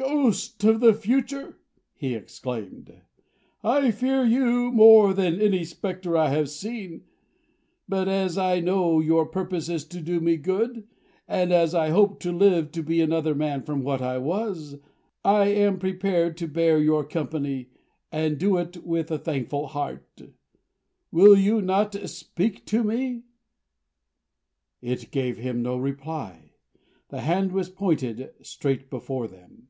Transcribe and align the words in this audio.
"Ghost 0.00 0.62
of 0.62 0.78
the 0.78 0.94
Future!" 0.94 1.56
he 1.92 2.14
exclaimed, 2.14 3.00
"I 3.64 3.90
fear 3.90 4.22
you 4.22 4.70
more 4.70 5.12
than 5.12 5.40
any 5.40 5.64
spectre 5.64 6.16
I 6.16 6.28
have 6.28 6.50
seen. 6.50 7.02
But 7.88 8.06
as 8.06 8.38
I 8.38 8.60
know 8.60 9.00
your 9.00 9.26
purpose 9.26 9.68
is 9.68 9.84
to 9.86 10.00
do 10.00 10.20
me 10.20 10.36
good 10.36 10.86
and 11.26 11.52
as 11.52 11.74
I 11.74 11.88
hope 11.88 12.20
to 12.20 12.30
live 12.30 12.70
to 12.72 12.82
be 12.84 13.00
another 13.00 13.34
man 13.34 13.62
from 13.62 13.82
what 13.82 14.00
I 14.00 14.18
was, 14.18 14.78
I 15.24 15.46
am 15.46 15.80
prepared 15.80 16.36
to 16.36 16.46
bear 16.46 16.78
you 16.78 17.02
company, 17.02 17.70
and 18.12 18.38
do 18.38 18.56
it 18.56 18.86
with 18.86 19.10
a 19.10 19.18
thankful 19.18 19.66
heart. 19.66 20.22
Will 21.10 21.36
you 21.36 21.60
not 21.60 21.96
speak 22.08 22.64
to 22.66 22.84
me?" 22.84 23.24
It 24.80 25.10
gave 25.10 25.38
him 25.38 25.60
no 25.60 25.76
reply. 25.76 26.52
The 27.08 27.22
hand 27.22 27.50
was 27.50 27.68
pointed 27.68 28.32
straight 28.42 28.90
before 28.90 29.26
them. 29.26 29.64